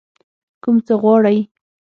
[0.63, 1.37] کوم څه غواړئ؟